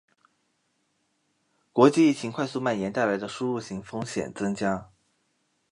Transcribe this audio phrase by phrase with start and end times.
[1.71, 4.89] 国际疫情快速蔓延带来的输入性风险增加